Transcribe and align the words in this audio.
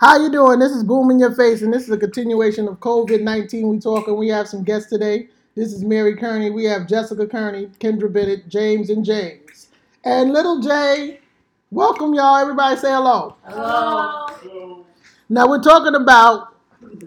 How 0.00 0.16
you 0.16 0.30
doing? 0.30 0.58
This 0.58 0.72
is 0.72 0.82
Boom 0.82 1.10
in 1.10 1.18
Your 1.18 1.34
Face, 1.34 1.60
and 1.60 1.70
this 1.70 1.82
is 1.82 1.90
a 1.90 1.98
continuation 1.98 2.66
of 2.66 2.80
COVID-19. 2.80 3.70
We 3.70 3.78
talk, 3.78 4.08
and 4.08 4.16
we 4.16 4.28
have 4.28 4.48
some 4.48 4.64
guests 4.64 4.88
today. 4.88 5.28
This 5.54 5.74
is 5.74 5.84
Mary 5.84 6.16
Kearney. 6.16 6.48
We 6.48 6.64
have 6.64 6.86
Jessica 6.86 7.26
Kearney, 7.26 7.66
Kendra 7.80 8.10
Bennett, 8.10 8.48
James, 8.48 8.88
and 8.88 9.04
James. 9.04 9.68
And 10.02 10.32
Little 10.32 10.62
Jay, 10.62 11.20
welcome 11.70 12.14
y'all. 12.14 12.38
Everybody 12.38 12.78
say 12.78 12.90
hello. 12.90 13.36
Hello. 13.44 14.86
Now 15.28 15.46
we're 15.46 15.60
talking 15.62 15.94
about 15.94 16.56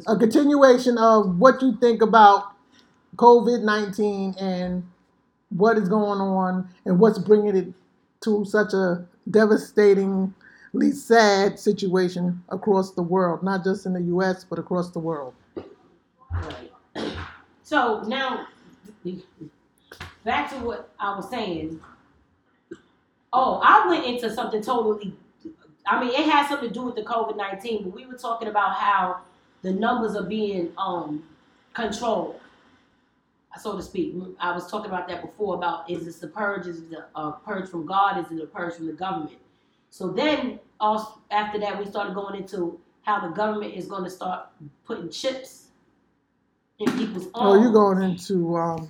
a 0.05 0.15
continuation 0.15 0.99
of 0.99 1.39
what 1.39 1.63
you 1.63 1.75
think 1.81 2.03
about 2.03 2.53
COVID-19 3.15 4.39
and 4.39 4.87
what 5.49 5.79
is 5.79 5.89
going 5.89 6.21
on 6.21 6.69
and 6.85 6.99
what's 6.99 7.17
bringing 7.17 7.55
it 7.55 7.73
to 8.21 8.45
such 8.45 8.73
a 8.73 9.07
devastatingly 9.31 10.31
sad 10.91 11.59
situation 11.59 12.43
across 12.49 12.91
the 12.91 13.03
world, 13.03 13.43
not 13.43 13.63
just 13.63 13.85
in 13.85 13.93
the 13.93 14.01
U.S. 14.01 14.43
but 14.43 14.59
across 14.59 14.89
the 14.91 14.99
world. 14.99 15.33
Right. 16.31 16.71
So 17.63 18.01
now, 18.07 18.47
back 20.23 20.49
to 20.49 20.55
what 20.57 20.89
I 20.99 21.15
was 21.15 21.29
saying. 21.29 21.79
Oh, 23.31 23.61
I 23.63 23.87
went 23.87 24.05
into 24.05 24.33
something 24.33 24.61
totally. 24.61 25.15
I 25.85 25.99
mean, 25.99 26.09
it 26.09 26.25
has 26.29 26.49
something 26.49 26.69
to 26.69 26.73
do 26.73 26.83
with 26.83 26.95
the 26.95 27.03
COVID 27.03 27.35
nineteen, 27.35 27.83
but 27.83 27.93
we 27.93 28.05
were 28.05 28.17
talking 28.17 28.47
about 28.47 28.75
how 28.75 29.21
the 29.63 29.71
numbers 29.71 30.15
are 30.15 30.23
being 30.23 30.71
um 30.77 31.23
controlled, 31.73 32.39
so 33.59 33.75
to 33.75 33.81
speak. 33.81 34.15
I 34.39 34.51
was 34.53 34.69
talking 34.69 34.91
about 34.91 35.07
that 35.07 35.21
before. 35.21 35.55
About 35.55 35.89
is 35.89 36.05
this 36.05 36.21
a 36.23 36.27
purge? 36.27 36.67
Is 36.67 36.79
it 36.81 36.93
a, 37.15 37.19
a 37.19 37.39
purge 37.45 37.69
from 37.69 37.85
God? 37.85 38.23
Is 38.23 38.31
it 38.37 38.43
a 38.43 38.47
purge 38.47 38.75
from 38.75 38.87
the 38.87 38.93
government? 38.93 39.39
So 39.89 40.09
then, 40.09 40.59
also 40.79 41.19
after 41.31 41.59
that, 41.59 41.77
we 41.79 41.85
started 41.85 42.13
going 42.13 42.35
into 42.41 42.79
how 43.03 43.19
the 43.19 43.33
government 43.33 43.73
is 43.73 43.85
going 43.85 44.03
to 44.03 44.09
start 44.09 44.47
putting 44.85 45.09
chips 45.09 45.67
in 46.79 46.91
people's 46.97 47.27
arms. 47.33 47.57
Oh, 47.57 47.61
you're 47.61 47.71
going 47.71 48.01
into 48.01 48.55
um, 48.55 48.89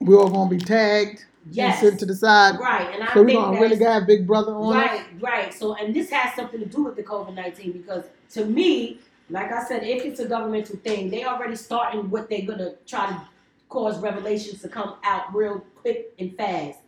we're 0.00 0.18
all 0.18 0.30
going 0.30 0.48
to 0.50 0.56
be 0.56 0.64
tagged 0.64 1.24
Yes. 1.50 1.80
sent 1.80 2.00
to 2.00 2.06
the 2.06 2.14
side. 2.14 2.58
Right, 2.58 2.92
and 2.92 3.04
I 3.04 3.14
So 3.14 3.22
we're 3.22 3.34
to 3.34 3.60
really 3.60 3.76
got 3.76 4.06
Big 4.06 4.26
Brother 4.26 4.52
on 4.52 4.76
us. 4.76 4.84
right, 4.84 5.06
right. 5.20 5.54
So, 5.54 5.74
and 5.74 5.94
this 5.94 6.10
has 6.10 6.34
something 6.34 6.58
to 6.58 6.66
do 6.66 6.82
with 6.84 6.96
the 6.96 7.04
COVID 7.04 7.34
nineteen 7.34 7.72
because 7.72 8.04
to 8.30 8.44
me, 8.44 8.98
like 9.30 9.52
I 9.52 9.62
said, 9.62 9.84
if 9.84 10.04
it's 10.04 10.18
a 10.20 10.26
governmental 10.26 10.76
thing, 10.76 11.08
they 11.08 11.24
already 11.24 11.54
starting 11.56 12.10
what 12.10 12.28
they're 12.28 12.42
gonna 12.46 12.72
try 12.84 13.06
to 13.06 13.22
cause 13.68 13.98
revelations 14.00 14.60
to 14.62 14.68
come 14.68 14.96
out 15.04 15.32
real 15.34 15.60
quick 15.80 16.12
and 16.18 16.36
fast. 16.36 16.80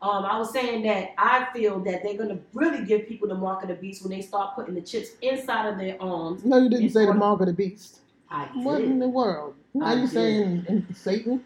Um, 0.00 0.24
I 0.24 0.38
was 0.38 0.52
saying 0.52 0.82
that 0.84 1.10
I 1.18 1.48
feel 1.52 1.80
that 1.80 2.02
they're 2.04 2.16
gonna 2.16 2.38
really 2.54 2.84
give 2.84 3.08
people 3.08 3.28
the 3.28 3.34
mark 3.34 3.62
of 3.62 3.68
the 3.68 3.74
beast 3.74 4.02
when 4.02 4.10
they 4.12 4.22
start 4.22 4.54
putting 4.54 4.74
the 4.74 4.80
chips 4.80 5.10
inside 5.22 5.68
of 5.68 5.78
their 5.78 6.00
arms. 6.00 6.44
No, 6.44 6.58
you 6.58 6.68
didn't 6.68 6.90
say 6.90 7.04
the 7.06 7.14
mark 7.14 7.40
of 7.40 7.46
the 7.46 7.52
beast. 7.52 7.98
I 8.30 8.44
What 8.54 8.80
in 8.80 8.98
the 8.98 9.08
world? 9.08 9.54
I 9.82 9.94
you 9.94 10.00
did. 10.02 10.10
saying 10.10 10.66
in 10.68 10.94
Satan? 10.94 11.44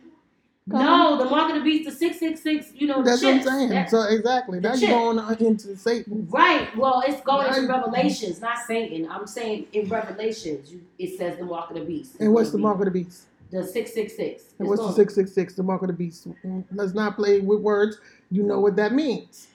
No, 0.66 1.18
the 1.18 1.24
mark 1.24 1.50
of 1.50 1.56
the 1.56 1.62
beast, 1.62 1.86
the 1.88 1.96
six 1.96 2.20
six 2.20 2.40
six. 2.40 2.72
You 2.74 2.86
know, 2.86 3.02
the 3.02 3.10
That's 3.10 3.22
what 3.22 3.34
I'm 3.34 3.42
saying. 3.42 3.68
That- 3.70 3.90
so 3.90 4.02
exactly. 4.02 4.60
Now 4.60 4.76
chip. 4.76 4.90
going 4.90 5.18
on 5.18 5.34
into 5.38 5.76
Satan. 5.76 6.28
Right. 6.30 6.76
Well, 6.76 7.02
it's 7.06 7.20
going 7.22 7.48
into 7.48 7.66
Revelations, 7.66 8.40
not 8.40 8.58
Satan. 8.66 9.08
I'm 9.10 9.26
saying 9.26 9.66
in 9.72 9.88
Revelations, 9.88 10.70
you, 10.72 10.82
it 10.98 11.18
says 11.18 11.38
the 11.38 11.44
mark 11.44 11.70
of 11.70 11.76
the 11.76 11.84
beast. 11.84 12.16
And 12.20 12.32
what's 12.32 12.50
the 12.50 12.58
mark 12.58 12.78
of 12.78 12.84
the 12.84 12.90
beast? 12.92 13.24
The 13.52 13.64
six 13.66 13.92
six 13.94 14.16
six. 14.16 14.44
And 14.58 14.68
what's 14.68 14.80
the 14.82 14.92
six 14.92 15.14
six 15.14 15.32
six? 15.32 15.54
The 15.54 15.62
mark 15.62 15.82
of 15.82 15.88
the 15.88 15.94
beast. 15.94 16.26
Let's 16.72 16.94
not 16.94 17.16
play 17.16 17.40
with 17.40 17.60
words. 17.60 17.98
You 18.30 18.42
know 18.44 18.60
what 18.60 18.76
that 18.76 18.92
means. 18.94 19.48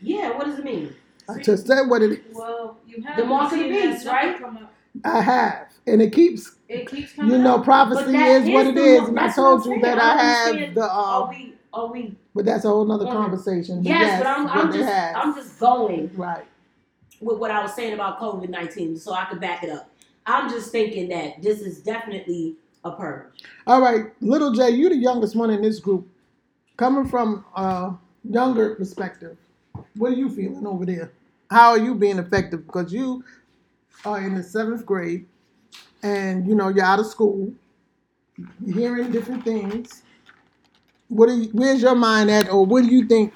Yeah. 0.00 0.36
What 0.36 0.46
does 0.46 0.58
it 0.58 0.64
mean? 0.64 0.94
I 1.28 1.38
just 1.42 1.66
said 1.66 1.84
what 1.88 2.02
it 2.02 2.12
is. 2.12 2.36
Well, 2.36 2.78
you 2.86 3.02
have 3.02 3.16
The 3.16 3.24
mark 3.24 3.52
of 3.52 3.58
the 3.58 3.68
beast, 3.68 4.06
right? 4.06 4.40
I 5.04 5.20
have, 5.22 5.68
and 5.86 6.02
it 6.02 6.12
keeps. 6.12 6.56
It 6.68 6.88
keeps 6.90 7.12
coming 7.12 7.32
You 7.32 7.38
know, 7.38 7.56
up. 7.56 7.64
prophecy 7.64 8.04
But 8.04 8.12
that 8.12 8.28
is 8.42 8.48
what 8.50 8.62
is 8.66 8.68
it 8.70 8.74
the 8.74 8.84
is, 8.84 9.00
mar- 9.02 9.08
and 9.08 9.18
I 9.20 9.32
told 9.32 9.64
you 9.66 9.80
that 9.82 9.98
I 9.98 10.02
I 10.14 10.22
have 10.22 10.48
understand. 10.48 10.76
the. 10.76 10.90
Are 10.90 11.22
Um, 11.24 11.28
we? 11.30 11.54
Are 11.72 11.86
we? 11.92 12.16
but 12.34 12.44
that's 12.44 12.64
a 12.64 12.68
whole 12.68 12.90
other 12.90 13.06
conversation. 13.06 13.76
But 13.82 13.86
Yes, 13.88 14.00
yes, 14.02 14.20
but 14.22 14.26
I'm, 14.26 14.46
I'm 14.48 14.72
just. 14.72 14.88
I'm 15.16 15.34
just 15.34 15.60
going 15.60 16.10
right. 16.16 16.44
with 17.20 17.38
what 17.38 17.50
I 17.50 17.62
was 17.62 17.74
saying 17.74 17.94
about 17.94 18.18
COVID 18.20 18.48
nineteen, 18.48 18.96
so 18.98 19.12
I 19.12 19.26
could 19.26 19.40
back 19.40 19.62
it 19.62 19.70
up. 19.70 19.90
I'm 20.26 20.50
just 20.50 20.72
thinking 20.72 21.08
that 21.10 21.42
this 21.42 21.60
is 21.60 21.80
definitely 21.80 22.56
a 22.84 22.90
purge. 22.92 23.44
All 23.66 23.80
right, 23.80 24.06
little 24.20 24.52
J, 24.52 24.70
you 24.70 24.88
the 24.88 24.96
youngest 24.96 25.36
one 25.36 25.50
in 25.50 25.62
this 25.62 25.78
group. 25.80 26.08
Coming 26.76 27.08
from 27.08 27.44
a 27.56 27.92
younger 28.24 28.74
perspective, 28.74 29.36
what 29.96 30.12
are 30.12 30.16
you 30.16 30.30
feeling 30.30 30.66
over 30.66 30.86
there? 30.86 31.12
How 31.50 31.70
are 31.70 31.78
you 31.78 31.94
being 31.94 32.18
effective? 32.18 32.66
Because 32.66 32.92
you 32.92 33.24
are 34.04 34.20
in 34.20 34.34
the 34.34 34.42
seventh 34.42 34.86
grade, 34.86 35.26
and 36.02 36.46
you 36.46 36.54
know 36.54 36.68
you're 36.68 36.84
out 36.84 37.00
of 37.00 37.06
school. 37.06 37.52
You're 38.64 38.78
hearing 38.78 39.12
different 39.12 39.44
things. 39.44 40.02
What 41.08 41.28
are 41.28 41.34
you, 41.34 41.50
where's 41.52 41.82
your 41.82 41.94
mind 41.96 42.30
at, 42.30 42.50
or 42.50 42.64
what 42.64 42.84
do 42.84 42.88
you 42.90 43.06
think 43.06 43.34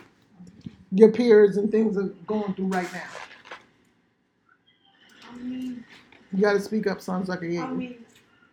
your 0.93 1.11
peers 1.11 1.56
and 1.56 1.71
things 1.71 1.97
are 1.99 2.09
going 2.26 2.55
through 2.55 2.69
right 2.69 2.91
now? 2.93 3.03
I 5.31 5.37
mean, 5.38 5.84
You 6.32 6.41
got 6.43 6.55
to 6.55 6.61
speak 6.61 6.87
up, 6.87 7.00
son, 7.00 7.26
so 7.26 7.32
I 7.32 7.37
can 7.37 7.50
hear 7.50 7.65
I 7.65 7.71
you. 7.71 7.75
mean, 7.76 8.04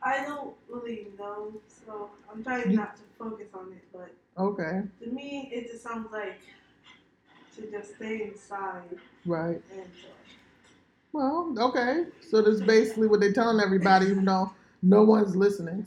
I 0.04 0.24
don't 0.24 0.54
really 0.70 1.08
know, 1.20 1.54
so 1.68 2.10
I'm 2.32 2.44
trying 2.44 2.72
You- 2.72 2.78
not 2.78 2.96
to 2.98 3.02
focus 3.20 3.48
on 3.54 3.72
it. 3.74 3.84
But 3.94 4.12
Okay, 4.38 4.82
to 5.04 5.10
me, 5.12 5.50
it 5.54 5.70
just 5.72 5.84
sounds 5.84 6.12
like 6.12 6.40
to 7.56 7.70
just 7.70 7.96
stay 7.96 8.24
inside 8.24 8.98
right. 9.26 9.62
and 9.74 9.82
uh, 9.82 10.08
Well, 11.12 11.54
okay. 11.60 12.06
So 12.30 12.42
that's 12.42 12.62
basically 12.62 13.08
what 13.08 13.20
they're 13.20 13.34
telling 13.34 13.60
everybody, 13.62 14.08
even 14.08 14.26
though 14.26 14.52
no 14.82 15.04
one's 15.04 15.36
listening. 15.36 15.86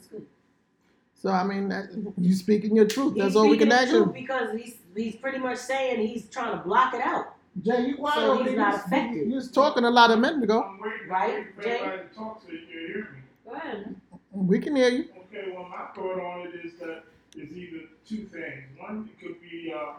So 1.15 1.31
I 1.31 1.43
mean, 1.43 1.69
that, 1.71 1.87
you 2.19 2.35
speaking 2.35 2.77
your 2.77 2.85
truth. 2.87 3.15
That's 3.17 3.29
He's 3.29 3.37
all 3.37 3.49
we 3.49 3.57
can 3.57 3.71
the 3.71 3.75
ask 3.77 3.91
you. 3.93 4.05
because 4.07 4.53
he's 4.61 4.77
he's 4.95 5.17
pretty 5.17 5.39
much 5.39 5.57
saying 5.59 6.07
he's 6.07 6.29
trying 6.29 6.53
to 6.57 6.63
block 6.63 6.93
it 6.95 7.01
out. 7.01 7.35
Jay, 7.63 7.87
you 7.87 7.97
quiet 7.97 8.15
So 8.17 8.33
over 8.33 8.43
he's 8.45 8.53
there. 8.53 8.61
not 8.61 8.73
You- 8.75 8.81
affected. 8.81 9.29
You 9.29 9.35
was 9.37 9.51
talking 9.51 9.85
a 9.85 9.91
lot 9.91 10.11
a 10.11 10.17
minute 10.19 10.43
ago. 10.45 10.63
I'm 10.63 10.79
waiting, 10.81 11.09
Right, 11.09 11.63
Jay? 11.63 11.79
to 11.79 12.15
talk 12.15 12.43
so 12.45 12.53
you 12.53 12.59
can 12.59 12.69
hear 12.69 12.99
me. 12.99 13.19
Go 13.47 13.53
ahead. 13.53 13.97
We 14.35 14.59
can 14.59 14.75
hear 14.75 14.89
you. 14.89 15.05
Okay, 15.17 15.53
well, 15.55 15.69
my 15.69 15.87
thought 15.95 16.21
on 16.21 16.49
it 16.49 16.67
is 16.67 16.75
that 16.81 17.05
it's 17.37 17.53
either 17.53 17.85
two 18.07 18.25
things. 18.25 18.65
One, 18.77 19.09
it 19.13 19.25
could 19.25 19.41
be 19.41 19.73
uh, 19.73 19.95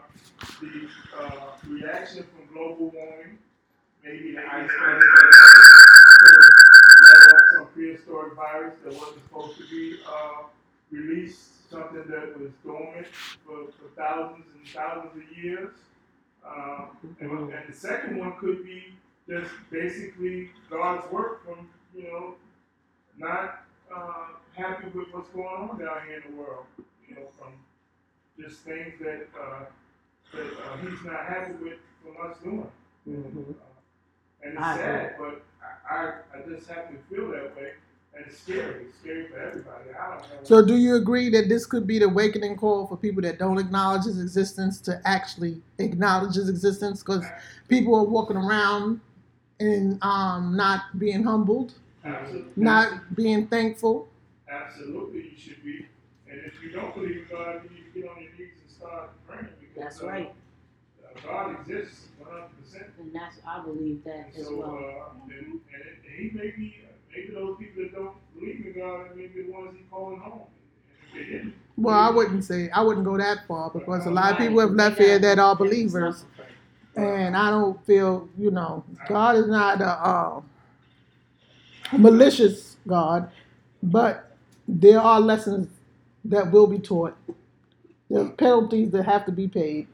the 0.60 0.88
uh, 1.18 1.52
reaction 1.66 2.24
from 2.24 2.54
global 2.54 2.90
warming, 2.90 3.38
maybe 4.04 4.32
the 4.32 4.40
ice 4.40 4.70
could 4.70 5.02
let 7.02 7.34
off 7.34 7.40
some 7.54 7.66
prehistoric 7.74 8.34
virus 8.34 8.74
that 8.84 8.92
wasn't 8.92 9.22
supposed 9.22 9.56
to 9.58 9.68
be 9.70 9.96
uh, 10.06 10.42
released, 10.90 11.70
something 11.70 12.04
that 12.08 12.38
was 12.38 12.50
dormant 12.62 13.06
for, 13.44 13.66
for 13.72 13.88
thousands 13.96 14.44
and 14.54 14.68
thousands 14.68 15.12
of 15.16 15.38
years. 15.38 15.72
Uh, 16.46 16.86
and, 17.20 17.30
and 17.30 17.68
the 17.68 17.76
second 17.76 18.18
one 18.18 18.34
could 18.38 18.64
be 18.64 18.84
just 19.28 19.50
basically 19.70 20.50
God's 20.70 21.10
work 21.10 21.44
from, 21.44 21.68
you 21.94 22.04
know, 22.04 22.34
not 23.18 23.62
uh, 23.94 24.25
happy 24.56 24.86
with 24.94 25.08
what's 25.12 25.28
going 25.30 25.46
on 25.46 25.78
down 25.78 25.98
here 26.06 26.22
in 26.24 26.34
the 26.34 26.40
world. 26.40 26.64
You 27.08 27.14
know, 27.14 27.22
from 27.38 27.52
just 28.40 28.60
things 28.60 28.94
that 29.00 29.28
uh, 29.38 29.64
that 30.32 30.40
uh, 30.40 30.76
he's 30.78 31.04
not 31.04 31.26
happy 31.26 31.52
with 31.62 31.78
from 32.02 32.30
us 32.30 32.36
doing. 32.42 32.66
Mm-hmm. 33.08 33.50
Uh, 33.50 33.66
and 34.42 34.52
it's 34.54 34.62
I 34.62 34.76
sad, 34.76 35.14
but 35.18 35.42
I, 35.90 35.94
I, 35.94 36.12
I 36.34 36.48
just 36.48 36.68
have 36.68 36.88
to 36.90 36.96
feel 37.08 37.30
that 37.30 37.56
way. 37.56 37.72
And 38.14 38.24
it's 38.26 38.38
scary. 38.38 38.86
It's 38.86 38.98
scary 38.98 39.28
for 39.28 39.38
everybody. 39.38 39.90
I 39.90 40.10
don't 40.10 40.20
know. 40.20 40.26
So, 40.42 40.64
do 40.64 40.76
you 40.76 40.96
agree 40.96 41.28
that 41.30 41.48
this 41.48 41.66
could 41.66 41.86
be 41.86 41.98
the 41.98 42.06
awakening 42.06 42.56
call 42.56 42.86
for 42.86 42.96
people 42.96 43.20
that 43.22 43.38
don't 43.38 43.58
acknowledge 43.58 44.04
his 44.04 44.20
existence 44.20 44.80
to 44.82 45.00
actually 45.04 45.60
acknowledge 45.78 46.34
his 46.36 46.48
existence? 46.48 47.02
Because 47.02 47.24
people 47.68 47.94
are 47.94 48.04
walking 48.04 48.38
around 48.38 49.00
and 49.60 49.98
um, 50.02 50.56
not 50.56 50.98
being 50.98 51.22
humbled, 51.22 51.74
Absolutely. 52.04 52.52
not 52.56 53.14
being 53.14 53.46
thankful. 53.48 54.08
Absolutely, 54.50 55.30
you 55.32 55.38
should 55.38 55.62
be. 55.64 55.86
And 56.30 56.40
if 56.44 56.54
you 56.62 56.70
don't 56.70 56.94
believe 56.94 57.16
in 57.18 57.26
God, 57.30 57.62
you 57.64 57.70
need 57.76 57.92
to 57.94 58.00
get 58.00 58.10
on 58.10 58.22
your 58.22 58.32
knees 58.32 58.54
and 58.62 58.70
start 58.70 59.10
praying. 59.28 59.48
Because, 59.60 59.76
That's 59.76 60.02
uh, 60.02 60.06
right, 60.06 60.32
uh, 61.04 61.20
God 61.26 61.56
exists 61.60 62.06
100%. 62.22 62.82
and 63.00 63.14
that's 63.14 63.36
I 63.46 63.62
believe 63.64 64.04
that 64.04 64.26
And 64.28 64.36
as 64.36 64.46
so, 64.46 64.56
well. 64.56 64.70
uh, 64.70 65.32
and, 65.32 65.46
and 65.46 65.60
it, 65.82 65.98
he 66.18 66.30
may 66.36 66.50
be, 66.50 66.76
maybe 67.14 67.32
those 67.34 67.56
people 67.58 67.82
that 67.82 67.94
don't 67.94 68.16
believe 68.34 68.66
in 68.66 68.72
God 68.80 68.84
are 69.00 69.14
maybe 69.14 69.42
the 69.42 69.52
ones 69.52 69.76
he's 69.76 69.86
calling 69.90 70.18
home. 70.20 70.42
And 71.12 71.20
if 71.20 71.26
they 71.26 71.32
didn't, 71.32 71.54
Well, 71.76 71.94
I 71.98 72.10
wouldn't 72.10 72.44
say 72.44 72.68
I 72.70 72.82
wouldn't 72.82 73.04
go 73.06 73.16
that 73.18 73.46
far 73.48 73.70
because 73.70 74.06
a 74.06 74.10
lot 74.10 74.32
of 74.32 74.38
people 74.38 74.60
have 74.60 74.72
left 74.72 74.98
here 74.98 75.18
that 75.18 75.38
are 75.38 75.54
believers, 75.56 76.24
and 76.96 77.36
I 77.36 77.50
don't 77.50 77.84
feel 77.86 78.28
you 78.38 78.50
know 78.50 78.84
God 79.08 79.36
is 79.36 79.46
not 79.46 79.80
a 79.80 79.88
uh, 79.88 80.40
malicious 81.96 82.76
God, 82.86 83.30
but 83.82 84.25
there 84.68 85.00
are 85.00 85.20
lessons 85.20 85.68
that 86.24 86.50
will 86.50 86.66
be 86.66 86.78
taught. 86.78 87.16
There's 88.10 88.30
penalties 88.32 88.90
that 88.92 89.04
have 89.04 89.24
to 89.26 89.32
be 89.32 89.48
paid, 89.48 89.86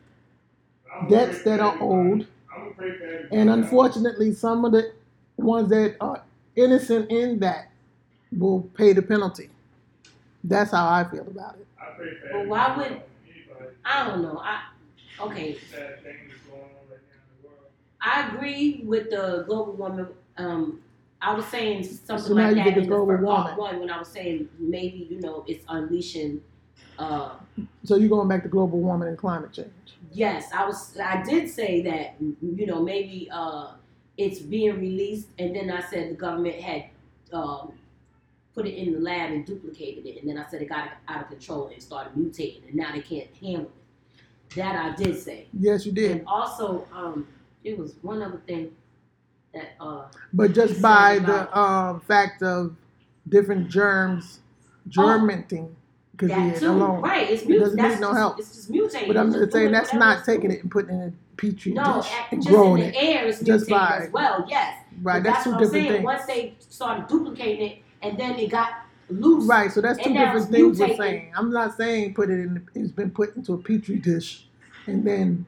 debts 1.08 1.42
that 1.44 1.60
are 1.60 1.76
owed, 1.80 2.26
I'm 2.54 2.62
gonna 2.64 2.74
pray 2.76 2.98
for 2.98 3.04
everybody. 3.04 3.36
and 3.36 3.50
unfortunately, 3.50 4.32
some 4.32 4.64
of 4.64 4.72
the 4.72 4.92
ones 5.36 5.70
that 5.70 5.96
are 6.00 6.22
innocent 6.56 7.10
in 7.10 7.38
that 7.40 7.70
will 8.36 8.62
pay 8.74 8.92
the 8.92 9.02
penalty. 9.02 9.50
That's 10.44 10.70
how 10.72 10.88
I 10.88 11.04
feel 11.04 11.26
about 11.26 11.56
it. 11.56 11.66
I 11.80 11.86
Well, 12.32 12.46
why 12.46 12.76
would- 12.76 13.02
I 13.84 14.06
don't 14.08 14.22
know. 14.22 14.38
I 14.38 14.62
okay. 15.20 15.58
Sad 15.70 16.02
thing 16.02 16.16
that's 16.28 16.40
going 16.42 16.62
on 16.62 16.68
right 16.90 17.00
now 17.08 17.20
in 17.20 17.42
the 17.42 17.48
world. 17.48 17.66
I 18.00 18.28
agree 18.28 18.82
with 18.84 19.10
the 19.10 19.44
global 19.46 19.72
warming. 19.74 20.06
Um, 20.38 20.80
I 21.22 21.34
was 21.34 21.46
saying 21.46 21.84
something 21.84 22.18
So 22.26 22.34
like 22.34 22.56
that 22.56 22.66
in 22.76 22.82
the 22.82 22.88
first 22.88 23.24
part 23.24 23.56
one 23.58 23.78
when 23.80 23.90
I 23.90 23.98
was 23.98 24.08
saying 24.08 24.48
maybe 24.58 25.06
you 25.10 25.20
know 25.20 25.44
it's 25.46 25.64
unleashing. 25.68 26.40
Uh, 26.98 27.36
So 27.84 27.96
you're 27.96 28.08
going 28.08 28.28
back 28.28 28.42
to 28.42 28.48
global 28.48 28.78
warming 28.80 29.08
and 29.08 29.16
climate 29.18 29.52
change. 29.52 29.70
yes, 30.12 30.50
I 30.52 30.66
was. 30.66 30.96
I 30.98 31.22
did 31.22 31.48
say 31.48 31.80
that 31.82 32.16
you 32.20 32.66
know 32.66 32.82
maybe 32.82 33.28
uh, 33.32 33.72
it's 34.18 34.40
being 34.40 34.78
released, 34.80 35.28
and 35.38 35.54
then 35.56 35.70
I 35.70 35.80
said 35.82 36.10
the 36.10 36.14
government 36.16 36.56
had 36.56 36.84
um, 37.32 37.72
put 38.54 38.66
it 38.66 38.74
in 38.74 38.92
the 38.92 39.00
lab 39.00 39.30
and 39.30 39.46
duplicated 39.46 40.04
it, 40.06 40.20
and 40.20 40.28
then 40.28 40.36
I 40.38 40.46
said 40.50 40.60
it 40.60 40.68
got 40.68 40.90
out 41.08 41.22
of 41.22 41.28
control 41.28 41.68
and 41.68 41.82
started 41.82 42.12
mutating, 42.14 42.66
and 42.68 42.74
now 42.74 42.92
they 42.92 43.00
can't 43.00 43.28
handle 43.40 43.70
it. 43.72 44.54
That 44.56 44.74
I 44.76 44.94
did 45.02 45.18
say. 45.18 45.46
Yes, 45.58 45.86
you 45.86 45.92
did. 45.92 46.10
And 46.10 46.26
also, 46.26 46.86
um, 46.92 47.26
it 47.64 47.78
was 47.78 47.94
one 48.02 48.20
other 48.22 48.42
thing 48.46 48.70
uh, 49.80 50.04
But 50.32 50.52
just 50.54 50.80
by 50.80 51.18
the 51.18 51.56
um, 51.58 52.00
fact 52.00 52.42
of 52.42 52.74
different 53.28 53.68
germs 53.68 54.40
germinating 54.88 55.74
could 56.16 56.28
be 56.28 56.34
that 56.34 56.56
too, 56.58 56.70
alone. 56.70 57.00
right? 57.02 57.28
It's 57.30 57.42
It 57.42 57.58
doesn't 57.58 57.76
that's 57.76 57.94
need 57.94 58.00
no 58.00 58.08
just, 58.08 58.18
help. 58.18 58.38
It's 58.38 58.54
just 58.54 58.72
mutating. 58.72 59.06
But 59.08 59.16
I'm 59.16 59.32
just 59.32 59.52
saying 59.52 59.72
that's 59.72 59.94
not 59.94 60.24
taking 60.24 60.50
it 60.50 60.62
and 60.62 60.70
putting 60.70 60.90
it 60.96 61.02
in 61.04 61.08
a 61.08 61.12
petri 61.36 61.72
No, 61.72 62.00
dish 62.02 62.12
at- 62.12 62.32
and 62.32 62.42
just 62.42 62.48
in 62.48 62.54
growing 62.54 62.82
the 62.82 62.88
it. 62.88 62.94
air 62.96 63.26
is 63.26 63.40
just 63.40 63.68
by- 63.68 64.02
as 64.06 64.12
well. 64.12 64.44
Yes, 64.48 64.76
Right, 65.02 65.22
But 65.22 65.30
that's, 65.32 65.44
two 65.44 65.50
what 65.50 65.56
I'm 65.56 65.62
different 65.64 65.82
saying. 65.86 65.92
things. 65.94 66.04
Once 66.04 66.26
they 66.26 66.54
started 66.68 67.08
duplicating 67.08 67.70
it, 67.70 67.78
and 68.02 68.18
then 68.18 68.38
it 68.38 68.50
got 68.50 68.70
loose. 69.08 69.46
Right, 69.46 69.70
so 69.72 69.80
that's 69.80 69.98
two 70.02 70.12
different 70.12 70.50
things 70.50 70.78
we're 70.78 70.96
saying. 70.96 71.32
I'm 71.36 71.50
not 71.50 71.76
saying 71.76 72.14
put 72.14 72.28
it 72.30 72.34
in. 72.34 72.66
It's 72.74 72.92
been 72.92 73.10
put 73.10 73.34
into 73.36 73.54
a 73.54 73.58
petri 73.58 73.96
dish, 73.96 74.46
and 74.86 75.04
then 75.04 75.46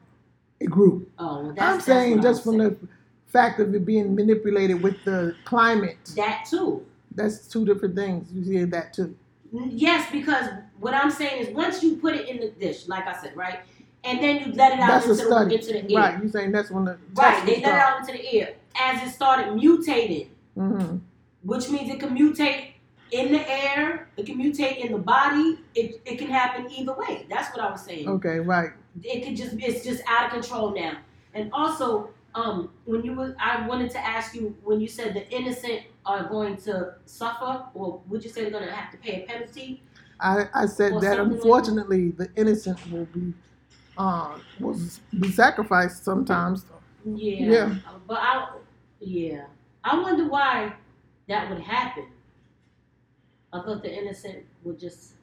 it 0.59 0.65
grew. 0.71 1.05
Oh, 1.19 1.43
well, 1.43 1.53
that's, 1.53 1.59
I'm 1.61 1.73
that's 1.75 1.85
saying 1.85 2.21
just 2.21 2.39
I'm 2.39 2.43
from 2.53 2.59
saying. 2.59 2.69
the 2.81 2.87
fact 3.35 3.59
of 3.59 3.75
it 3.75 3.85
being 3.85 4.15
manipulated 4.15 4.81
with 4.81 4.95
the 5.03 5.35
climate. 5.43 5.97
that 6.15 6.45
too. 6.49 6.85
That's 7.13 7.47
two 7.47 7.65
different 7.65 7.95
things. 7.95 8.31
You 8.33 8.43
see 8.43 8.63
that 8.65 8.93
too. 8.93 9.15
Yes, 9.51 10.11
because 10.11 10.49
what 10.79 10.93
I'm 10.93 11.11
saying 11.11 11.43
is 11.43 11.53
once 11.53 11.83
you 11.83 11.97
put 11.97 12.15
it 12.15 12.27
in 12.27 12.39
the 12.39 12.49
dish, 12.49 12.87
like 12.87 13.07
I 13.07 13.21
said, 13.21 13.35
right, 13.35 13.59
and 14.03 14.21
then 14.21 14.39
you 14.39 14.51
let 14.53 14.73
it 14.73 14.79
out 14.79 14.87
That's 14.87 15.19
into 15.19 15.25
the, 15.25 15.55
into 15.55 15.73
the 15.73 15.95
air. 15.95 16.01
right? 16.01 16.23
You 16.23 16.29
saying 16.29 16.51
that's 16.51 16.71
when 16.71 16.85
the 16.85 16.97
Right, 17.13 17.45
they 17.45 17.61
let 17.61 17.63
it 17.63 17.81
out 17.85 17.99
into 18.01 18.13
the 18.13 18.33
air. 18.33 18.53
As 18.79 19.07
it 19.07 19.11
started 19.11 19.47
mutating, 19.47 20.27
mm-hmm. 20.57 20.97
which 21.43 21.69
means 21.69 21.89
it 21.89 21.99
can 21.99 22.15
mutate 22.17 22.73
in 23.11 23.31
the 23.31 23.49
air, 23.49 24.09
it 24.17 24.25
can 24.25 24.37
mutate 24.37 24.77
in 24.77 24.91
the 24.91 24.97
body. 24.97 25.59
It, 25.73 26.01
it 26.05 26.17
can 26.17 26.27
happen 26.27 26.69
either 26.71 26.93
way. 26.93 27.25
That's 27.29 27.55
what 27.55 27.65
I 27.65 27.71
was 27.71 27.81
saying. 27.81 28.07
Okay, 28.09 28.39
right. 28.39 28.71
It 29.03 29.25
could 29.25 29.35
just 29.35 29.55
it's 29.59 29.83
just 29.83 30.01
out 30.07 30.25
of 30.25 30.31
control 30.31 30.73
now. 30.73 30.97
And 31.33 31.49
also, 31.51 32.09
um, 32.35 32.71
when 32.83 33.03
you 33.03 33.13
were, 33.13 33.35
I 33.39 33.65
wanted 33.67 33.89
to 33.91 33.99
ask 33.99 34.35
you 34.35 34.55
when 34.63 34.81
you 34.81 34.87
said 34.87 35.13
the 35.13 35.27
innocent 35.31 35.83
are 36.05 36.27
going 36.27 36.57
to 36.57 36.95
suffer, 37.05 37.65
or 37.73 38.01
would 38.07 38.23
you 38.23 38.29
say 38.29 38.41
they're 38.41 38.51
going 38.51 38.67
to 38.67 38.73
have 38.75 38.91
to 38.91 38.97
pay 38.97 39.23
a 39.23 39.25
penalty? 39.25 39.81
I, 40.19 40.45
I 40.53 40.65
said 40.65 40.93
Or 40.93 41.01
that 41.01 41.17
something 41.17 41.37
like 41.37 41.37
unfortunately 41.37 42.11
the 42.11 42.29
innocent 42.35 42.79
will 42.91 43.05
be 43.05 43.33
uh 43.97 44.39
will 44.59 44.77
be 45.19 45.31
sacrificed 45.31 46.03
sometimes. 46.03 46.65
Yeah. 47.05 47.51
Yeah. 47.51 47.75
But 48.07 48.17
I, 48.19 48.57
yeah, 48.99 49.45
I 49.83 49.99
wonder 50.01 50.27
why 50.27 50.75
that 51.27 51.49
would 51.49 51.61
happen. 51.61 52.07
I 53.53 53.61
thought 53.61 53.83
the 53.83 53.93
innocent 53.93 54.45
would 54.63 54.79
just 54.79 55.13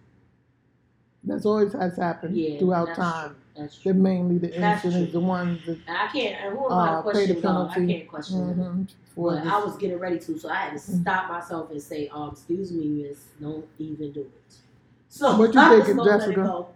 That's 1.25 1.47
always 1.47 1.73
has 1.73 1.97
happened 1.97 2.37
yeah 2.37 2.59
throughout 2.59 2.87
that's 2.87 2.99
time. 2.99 3.37
True. 3.55 3.63
That's 3.65 3.77
That 3.77 3.83
true. 3.83 3.95
mainly 3.95 4.39
the 4.39 4.49
That's 4.49 4.85
innocent 4.85 4.95
is 5.05 5.11
true. 5.13 5.21
the 5.21 5.27
ones 5.27 5.61
that 5.67 5.79
I 5.89 6.09
can't. 6.13 6.37
and 6.45 6.59
Who 6.59 6.67
am 6.67 6.73
I 6.73 6.89
uh, 6.89 6.97
to 6.97 6.97
pay 6.97 7.03
question 7.13 7.35
the 7.37 7.41
God? 7.43 7.71
I 7.71 7.75
penalty. 7.75 7.95
can't 7.99 8.09
question. 8.09 8.37
him. 8.49 8.57
mhm, 8.89 9.15
for 9.15 9.31
But 9.33 9.45
this- 9.45 9.53
I 9.53 9.65
was 9.65 9.77
getting 9.77 9.99
ready 9.99 10.19
to, 10.21 10.39
so 10.39 10.49
I 10.49 10.55
had 10.55 10.71
to 10.71 10.79
Mhm. 10.79 11.01
stop 11.03 11.31
myself 11.31 11.71
and 11.71 11.83
say, 11.83 12.09
um, 12.09 12.31
"Excuse 12.33 12.73
me, 12.73 12.89
Miss, 12.89 13.19
don't 13.41 13.67
even 13.79 14.13
do 14.13 14.21
it." 14.21 14.29
So 15.09 15.37
What 15.39 15.53
you 15.53 15.61
I 15.61 15.69
thinking, 15.77 15.97
gonna 15.97 16.09
let 16.11 16.17
it 16.17 16.25
Jessica? 16.25 16.41
go. 16.43 16.69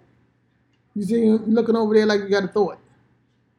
you 0.94 1.02
see 1.04 1.24
you 1.24 1.38
looking 1.38 1.74
over 1.76 1.94
there 1.94 2.04
like 2.04 2.20
you 2.20 2.28
got 2.28 2.44
a 2.44 2.48
thought. 2.48 2.76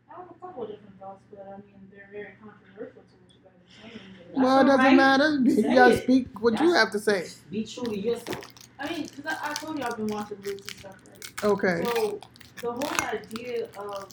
I 0.08 0.20
have 0.20 0.30
a 0.30 0.34
couple 0.46 0.64
of 0.64 0.70
different 0.70 1.00
thoughts, 1.00 1.24
but 1.32 1.40
I 1.48 1.58
mean, 1.58 1.64
they're 1.92 2.08
very 2.12 2.34
controversial 2.40 3.02
to 3.02 3.16
what 3.18 3.34
you 3.34 3.40
guys 3.44 3.54
are 3.56 3.90
saying. 3.90 4.00
but- 4.36 4.42
well, 4.44 4.62
it 4.62 4.64
doesn't 4.66 4.80
alright. 4.80 4.96
matter. 4.96 5.40
You 5.40 5.52
Say 5.56 5.74
gotta 5.74 5.96
it. 5.96 6.04
speak 6.04 6.28
what 6.42 6.54
you 6.62 6.72
That's- 6.74 6.78
have 6.78 6.92
to 6.92 7.00
say. 7.00 7.28
Be 7.50 7.64
true 7.66 7.86
to 7.86 7.98
yourself. 8.00 8.42
I 8.80 8.88
mean, 8.94 9.08
because 9.08 9.26
I, 9.26 9.50
I 9.50 9.54
told 9.56 9.80
you 9.80 9.84
I've 9.84 9.98
been 9.98 10.06
watching 10.08 10.38
Roots 10.44 10.68
and 10.68 10.78
stuff, 10.78 10.96
right? 11.10 11.44
Okay. 11.52 11.84
So 11.84 12.20
the 12.62 12.72
whole 12.72 13.08
idea 13.08 13.68
of 13.78 14.10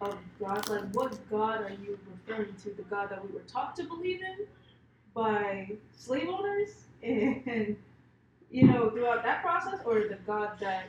of 0.00 0.18
God, 0.38 0.68
like 0.68 0.84
what 0.92 1.18
God 1.30 1.62
are 1.62 1.72
you 1.82 1.98
referring 2.10 2.54
to? 2.62 2.70
The 2.70 2.82
God 2.82 3.10
that 3.10 3.24
we 3.26 3.32
were 3.32 3.44
taught 3.46 3.74
to 3.76 3.84
believe 3.84 4.20
in 4.20 4.46
by 5.14 5.70
slave 5.96 6.28
owners, 6.28 6.70
and 7.02 7.76
you 8.50 8.66
know 8.66 8.90
throughout 8.90 9.22
that 9.22 9.42
process, 9.42 9.80
or 9.84 10.00
the 10.00 10.18
God 10.26 10.58
that 10.60 10.88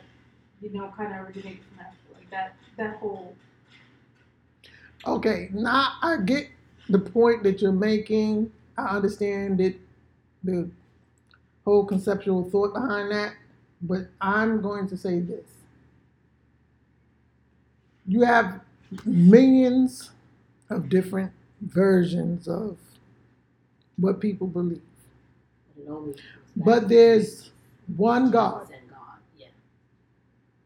you 0.61 0.71
know 0.73 0.91
kind 0.95 1.13
of 1.13 1.25
originated 1.27 1.59
from 1.69 1.77
that, 1.77 1.93
like 2.13 2.29
that 2.31 2.55
that 2.77 2.97
whole. 2.97 3.35
Okay, 5.05 5.49
now 5.53 5.93
I 6.01 6.17
get 6.17 6.49
the 6.89 6.99
point 6.99 7.43
that 7.43 7.61
you're 7.61 7.71
making. 7.71 8.51
I 8.77 8.95
understand 8.95 9.61
it, 9.61 9.79
the 10.43 10.69
whole 11.65 11.85
conceptual 11.85 12.49
thought 12.49 12.73
behind 12.73 13.11
that, 13.11 13.33
but 13.81 14.07
I'm 14.21 14.61
going 14.61 14.87
to 14.89 14.97
say 14.97 15.19
this. 15.19 15.56
You 18.07 18.21
have 18.21 18.61
millions 19.05 20.11
of 20.69 20.89
different 20.89 21.31
versions 21.61 22.47
of 22.47 22.77
what 23.97 24.19
people 24.19 24.47
believe, 24.47 24.81
But 26.55 26.87
there's 26.87 27.51
one 27.95 28.31
God. 28.31 28.67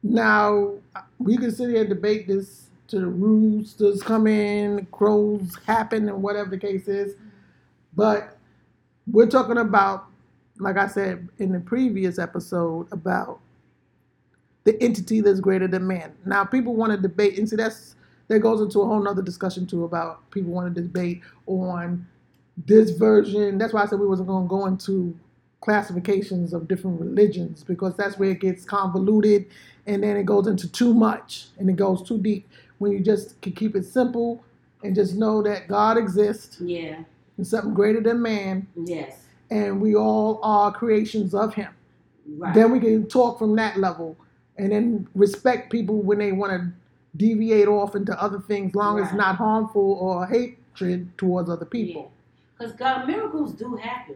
Now 0.04 0.74
we 1.20 1.38
can 1.38 1.52
sit 1.52 1.70
here 1.70 1.82
and 1.82 1.90
debate 1.90 2.28
this 2.28 2.68
to 2.88 3.00
the 3.00 3.08
roosters 3.08 4.04
come 4.04 4.28
in, 4.28 4.86
crows 4.92 5.58
happen, 5.66 6.10
and 6.10 6.22
whatever 6.22 6.50
the 6.50 6.58
case 6.58 6.88
is. 6.88 7.16
But 7.96 8.38
we're 9.08 9.30
talking 9.30 9.58
about, 9.58 10.06
like 10.60 10.78
I 10.78 10.88
said 10.88 11.30
in 11.40 11.52
the 11.54 11.60
previous 11.60 12.20
episode, 12.20 12.88
about 12.92 13.40
the 14.64 14.82
entity 14.82 15.22
that's 15.22 15.40
greater 15.40 15.68
than 15.68 15.88
man. 15.88 16.14
Now 16.26 16.44
people 16.46 16.76
want 16.76 16.92
to 16.92 16.98
debate, 16.98 17.38
and 17.38 17.48
see 17.50 17.56
that's 17.56 17.96
that 18.28 18.40
goes 18.40 18.62
into 18.62 18.82
a 18.82 18.86
whole 18.86 19.02
nother 19.02 19.22
discussion 19.22 19.66
too 19.68 19.84
about 19.84 20.30
people 20.32 20.52
want 20.52 20.74
to 20.74 20.82
debate 20.82 21.22
on 21.48 22.06
this 22.66 22.92
version. 22.92 23.58
That's 23.58 23.74
why 23.74 23.84
I 23.84 23.86
said 23.88 24.00
we 24.00 24.08
wasn't 24.08 24.28
going 24.30 24.46
to 24.46 24.50
go 24.50 24.66
into 24.68 25.18
classifications 25.62 26.54
of 26.54 26.68
different 26.68 27.00
religions 27.00 27.64
because 27.64 27.96
that's 27.96 28.18
where 28.18 28.32
it 28.32 28.40
gets 28.42 28.66
convoluted 28.66 29.46
and 29.86 30.04
then 30.04 30.18
it 30.18 30.26
goes 30.26 30.48
into 30.48 30.68
too 30.72 30.94
much 30.94 31.48
and 31.60 31.70
it 31.70 31.76
goes 31.76 32.02
too 32.02 32.18
deep 32.18 32.48
when 32.80 32.92
you 32.92 33.00
just 33.00 33.40
can 33.42 33.54
keep 33.54 33.76
it 33.76 33.86
simple 33.86 34.44
and 34.84 34.96
just 34.96 35.16
know 35.16 35.42
that 35.44 35.68
God 35.68 35.98
exists 36.00 36.60
Yeah. 36.60 37.04
and 37.38 37.46
something 37.46 37.76
greater 37.76 38.02
than 38.02 38.22
man 38.24 38.66
Yes. 38.76 39.28
and 39.52 39.80
we 39.80 39.96
all 39.96 40.40
are 40.42 40.72
creations 40.72 41.36
of 41.36 41.54
him. 41.54 41.70
Right. 42.38 42.54
Then 42.56 42.72
we 42.72 42.80
can 42.80 43.08
talk 43.08 43.38
from 43.38 43.56
that 43.58 43.78
level 43.78 44.18
and 44.62 44.72
then 44.72 45.08
respect 45.16 45.72
people 45.72 46.02
when 46.02 46.20
they 46.20 46.32
want 46.32 46.52
to 46.52 46.72
deviate 47.18 47.68
off 47.68 47.96
into 47.96 48.20
other 48.22 48.40
things 48.40 48.76
long 48.76 49.00
as 49.00 49.08
it's 49.08 49.16
not 49.16 49.36
harmful 49.36 49.94
or 49.94 50.26
hatred 50.28 51.10
towards 51.18 51.50
other 51.50 51.66
people. 51.66 52.12
Because 52.58 52.74
God, 52.74 53.08
miracles 53.08 53.54
do 53.54 53.76
happen, 53.76 54.16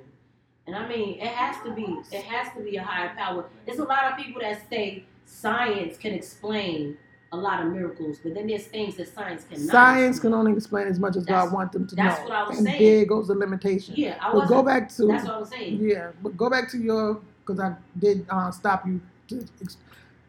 and 0.68 0.76
I 0.76 0.88
mean, 0.88 1.20
it 1.20 1.28
has 1.28 1.56
to 1.66 1.72
be, 1.74 1.98
it 2.12 2.24
has 2.24 2.54
to 2.56 2.64
be 2.64 2.78
a 2.78 2.84
higher 2.84 3.14
power. 3.18 3.46
There's 3.66 3.80
a 3.80 3.84
lot 3.84 4.12
of 4.12 4.18
people 4.24 4.42
that 4.42 4.70
say 4.70 5.04
science 5.26 5.98
can 5.98 6.14
explain 6.14 6.96
a 7.32 7.38
lot 7.38 7.60
of 7.66 7.72
miracles, 7.74 8.20
but 8.24 8.36
then 8.36 8.46
there's 8.48 8.66
things 8.66 8.96
that 8.98 9.14
science 9.14 9.46
cannot. 9.46 9.68
Science 9.72 10.18
explain. 10.18 10.32
can 10.34 10.40
only 10.40 10.52
explain 10.54 10.88
as 10.88 11.00
much 11.00 11.16
as 11.18 11.26
That's- 11.26 11.46
God 11.46 11.54
wants 11.54 11.74
them 11.74 11.88
to 11.88 11.96
that's 11.96 12.20
know. 12.20 12.26
what 12.26 12.34
I 12.34 12.48
was 12.48 12.58
and 12.60 12.68
saying. 12.68 12.82
there 12.82 13.06
goes 13.06 13.28
the 13.28 13.34
limitation. 13.36 13.96
Yeah, 13.98 14.18
I 14.22 14.32
was. 14.32 14.48
go 14.48 14.62
back 14.62 14.90
to 14.90 15.08
That's 15.08 15.26
what 15.26 15.34
I 15.34 15.40
was 15.40 15.50
saying. 15.50 15.80
Yeah, 15.82 16.12
but 16.22 16.38
go 16.38 16.50
back 16.52 16.70
to 16.72 16.78
your 16.78 17.20
because 17.44 17.60
I 17.60 17.76
did 18.00 18.26
uh, 18.30 18.52
stop 18.52 18.86
you 18.88 19.02
to 19.30 19.46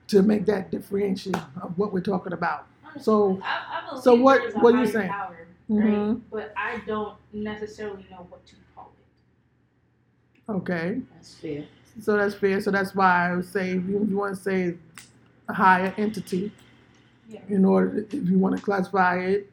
to 0.09 0.23
make 0.23 0.47
that 0.47 0.71
differentiation 0.71 1.35
of 1.63 1.77
what 1.77 1.93
we're 1.93 2.01
talking 2.01 2.33
about. 2.33 2.67
So, 3.01 3.41
I, 3.43 3.91
I 3.95 4.01
so 4.01 4.15
what- 4.15 4.39
there 4.41 4.49
is 4.49 4.55
a 4.55 4.59
what 4.61 4.75
are 4.75 4.79
you 4.81 4.87
saying? 4.87 5.09
Power, 5.09 5.47
Mhm. 5.69 6.21
But 6.31 6.53
I 6.57 6.81
don't 6.87 7.17
necessarily 7.33 8.07
know 8.11 8.27
what 8.31 8.47
to 8.47 8.55
call 8.75 8.93
it. 10.47 10.53
Okay, 10.53 11.03
That's 11.15 11.35
fair. 11.35 11.65
so 12.01 12.17
that's 12.17 12.35
fair. 12.37 12.61
So 12.61 12.71
that's 12.71 12.95
why 12.95 13.31
I 13.31 13.37
would 13.37 13.45
say 13.45 13.71
if 13.73 13.85
you, 13.85 14.07
you 14.09 14.17
want 14.17 14.37
to 14.37 14.41
say 14.41 14.77
a 15.49 15.53
higher 15.53 15.93
entity 15.99 16.53
Yeah. 17.29 17.41
in 17.49 17.65
order 17.65 17.99
if 17.99 18.13
you 18.15 18.39
want 18.39 18.57
to 18.57 18.63
classify 18.63 19.19
it, 19.19 19.53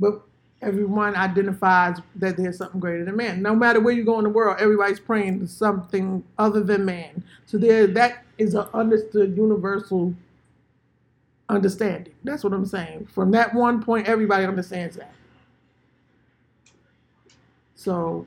but 0.00 0.22
everyone 0.60 1.14
identifies 1.14 1.98
that 2.16 2.36
there's 2.36 2.58
something 2.58 2.80
greater 2.80 3.04
than 3.04 3.16
man. 3.16 3.42
No 3.42 3.54
matter 3.54 3.80
where 3.80 3.94
you 3.94 4.04
go 4.04 4.18
in 4.18 4.24
the 4.24 4.30
world, 4.30 4.56
everybody's 4.60 5.00
praying 5.00 5.40
to 5.40 5.46
something 5.46 6.24
other 6.36 6.62
than 6.62 6.84
man. 6.84 7.22
So 7.46 7.58
there, 7.58 7.86
that 7.88 8.24
is 8.38 8.54
an 8.54 8.66
understood 8.74 9.36
universal 9.36 10.14
understanding. 11.48 12.12
That's 12.24 12.44
what 12.44 12.52
I'm 12.52 12.66
saying. 12.66 13.06
From 13.12 13.30
that 13.32 13.54
one 13.54 13.82
point, 13.82 14.08
everybody 14.08 14.44
understands 14.44 14.96
that. 14.96 15.12
So, 17.74 18.26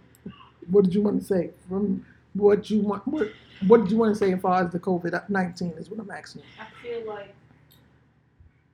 what 0.70 0.86
did 0.86 0.96
you 0.96 1.02
want 1.02 1.20
to 1.20 1.26
say? 1.26 1.52
From 1.68 2.06
what 2.34 2.70
you 2.70 2.80
want, 2.80 3.06
what 3.08 3.30
what 3.68 3.82
did 3.82 3.92
you 3.92 3.98
want 3.98 4.14
to 4.14 4.18
say 4.18 4.34
as 4.34 4.42
far 4.42 4.64
as 4.64 4.72
the 4.72 4.80
COVID 4.80 5.30
nineteen 5.30 5.72
is 5.72 5.90
what 5.90 6.00
I'm 6.00 6.10
asking. 6.10 6.44
I 6.60 6.66
feel 6.82 7.06
like 7.06 7.34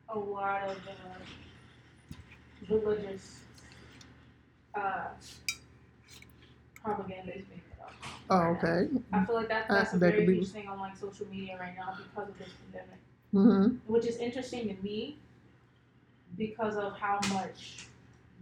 a 0.09 0.17
lot 0.17 0.69
of 0.69 0.77
uh, 0.77 2.75
religious 2.75 3.41
uh, 4.77 5.07
propaganda 6.83 7.37
is 7.37 7.45
being 7.45 7.61
put 7.69 7.83
out. 7.85 7.93
Oh, 8.29 8.37
right 8.37 8.63
now. 8.63 8.69
okay. 8.69 9.03
I 9.13 9.25
feel 9.25 9.35
like 9.35 9.49
that, 9.49 9.69
Uh, 9.69 9.73
that's 9.75 9.93
a 9.93 9.97
that 9.97 10.11
could 10.11 10.15
very 10.15 10.27
be- 10.27 10.35
huge 10.35 10.49
thing 10.49 10.67
on 10.67 10.79
like 10.79 10.95
social 10.95 11.27
media 11.27 11.57
right 11.59 11.75
now 11.77 11.95
because 11.97 12.29
of 12.29 12.37
this 12.37 12.49
pandemic, 12.71 12.99
Mm-hmm. 13.33 13.91
which 13.91 14.05
is 14.05 14.17
interesting 14.17 14.73
to 14.75 14.81
me 14.83 15.17
because 16.37 16.75
of 16.77 16.97
how 16.97 17.19
much 17.33 17.87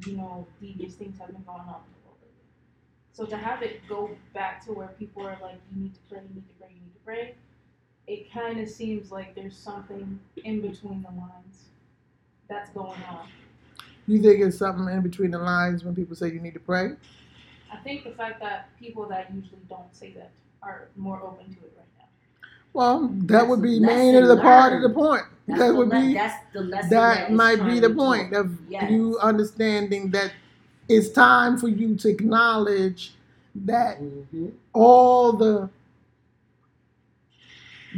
you 0.05 0.17
know 0.17 0.45
these 0.61 0.95
things 0.95 1.17
have 1.19 1.27
been 1.31 1.43
going 1.43 1.59
on 1.59 1.81
in 1.85 1.91
the 1.93 2.01
world 2.05 2.17
lately. 2.21 2.45
So 3.13 3.25
to 3.25 3.37
have 3.37 3.63
it 3.63 3.81
go 3.87 4.11
back 4.33 4.63
to 4.65 4.73
where 4.73 4.89
people 4.99 5.25
are 5.25 5.37
like, 5.41 5.59
you 5.73 5.81
need 5.83 5.93
to 5.95 5.99
pray, 6.09 6.19
you 6.27 6.35
need 6.35 6.47
to 6.47 6.53
pray, 6.59 6.67
you 6.69 6.81
need 6.81 6.93
to 6.93 6.99
pray, 7.05 7.35
it 8.07 8.31
kind 8.31 8.59
of 8.59 8.67
seems 8.69 9.11
like 9.11 9.33
there's 9.33 9.55
something 9.57 10.19
in 10.43 10.61
between 10.61 11.01
the 11.01 11.09
lines 11.09 11.65
that's 12.49 12.69
going 12.71 13.01
on. 13.09 13.27
You 14.07 14.21
think 14.21 14.39
it's 14.41 14.57
something 14.57 14.87
in 14.93 15.01
between 15.01 15.31
the 15.31 15.39
lines 15.39 15.83
when 15.83 15.95
people 15.95 16.15
say 16.15 16.31
you 16.31 16.39
need 16.39 16.53
to 16.53 16.59
pray? 16.59 16.91
I 17.71 17.77
think 17.77 18.03
the 18.03 18.11
fact 18.11 18.39
that 18.41 18.69
people 18.79 19.07
that 19.09 19.31
usually 19.33 19.59
don't 19.69 19.93
say 19.93 20.11
that 20.11 20.31
are 20.61 20.87
more 20.95 21.21
open 21.21 21.45
to 21.45 21.51
it 21.59 21.73
right 21.77 21.85
now. 21.97 22.05
Well, 22.73 23.07
that 23.07 23.27
That's 23.27 23.47
would 23.47 23.61
be 23.61 23.79
lesson 23.79 24.13
mainly 24.13 24.27
the 24.27 24.41
part 24.41 24.73
of 24.73 24.81
the 24.81 24.89
point. 24.89 25.23
That's 25.47 25.59
that 25.59 25.75
would 25.75 25.89
le- 25.89 26.01
be 26.01 26.13
that's 26.13 26.43
the 26.53 26.61
lesson 26.61 26.89
that 26.91 27.29
is 27.31 27.35
might 27.35 27.65
be 27.65 27.79
the 27.79 27.89
point 27.91 28.33
talk. 28.33 28.45
of 28.45 28.57
Yes. 28.69 28.91
you 28.91 29.17
understanding 29.19 30.11
that 30.11 30.31
it's 30.87 31.09
time 31.09 31.57
for 31.57 31.67
you 31.67 31.95
to 31.97 32.07
acknowledge 32.09 33.15
that 33.55 33.99
Mhm. 34.01 34.51
all 34.73 35.33
the 35.33 35.69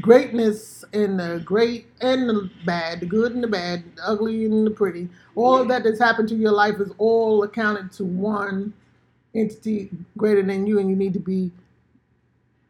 greatness 0.01 0.86
and 0.94 1.20
the 1.20 1.42
great 1.46 1.88
and 2.01 2.30
the 2.30 2.50
bad, 2.66 3.00
the 3.00 3.06
good 3.06 3.34
and 3.34 3.44
the 3.44 3.48
bad, 3.48 3.84
the 3.96 4.04
ugly 4.08 4.46
and 4.46 4.66
the 4.66 4.72
pretty, 4.72 5.10
all 5.36 5.58
of 5.60 5.68
that 5.68 5.84
that's 5.84 6.00
happened 6.00 6.30
to 6.30 6.36
your 6.36 6.51
life 6.51 6.80
is 6.80 6.92
all 6.98 7.44
accounted 7.44 7.92
to 7.94 8.06
one 8.06 8.74
entity 9.36 9.89
greater 10.18 10.42
than 10.44 10.66
you, 10.66 10.80
and 10.80 10.89
you 10.89 10.96
need 10.96 11.13
to 11.13 11.20
be 11.20 11.51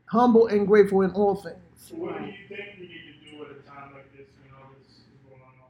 humble 0.06 0.48
and 0.48 0.68
grateful 0.68 1.02
in 1.02 1.12
all 1.12 1.36
things. 1.36 1.56
So 1.78 1.96
what 1.96 2.18
do 2.18 2.26
you 2.26 2.34
think 2.48 2.62
we 2.80 2.88
need 2.88 3.04
to 3.24 3.32
do 3.32 3.44
at 3.44 3.52
a 3.52 3.70
time 3.70 3.94
like 3.94 4.12
this 4.18 4.28
when 4.42 4.54
all 4.56 4.70
this 4.78 4.88
is 4.98 5.04
going 5.30 5.42
on? 5.42 5.70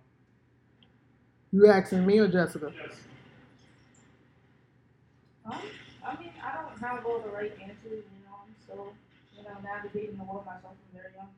You 1.51 1.67
asking 1.67 2.05
me 2.05 2.19
or 2.19 2.27
Jessica? 2.27 2.71
Yes. 2.75 2.95
Um, 5.45 5.59
I 6.05 6.19
mean, 6.19 6.31
I 6.43 6.55
don't 6.55 6.79
have 6.79 7.05
all 7.05 7.19
the 7.19 7.29
right 7.29 7.51
answers, 7.61 7.77
you 7.85 8.21
know, 8.25 8.35
I'm 8.43 8.55
still, 8.63 8.93
you 9.37 9.43
know, 9.43 9.57
navigating 9.63 10.17
the 10.17 10.23
world 10.23 10.45
myself 10.45 10.73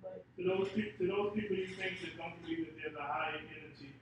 but 0.01 0.23
To 0.37 0.41
those 0.43 0.69
people, 0.73 0.93
to 0.99 1.05
those 1.07 1.31
people 1.35 1.55
you 1.57 1.67
think 1.67 2.01
that 2.01 2.17
don't 2.17 2.35
believe 2.41 2.65
that 2.67 2.75
there's 2.77 2.95
a 2.95 3.03
higher 3.05 3.39
entity, 3.39 3.93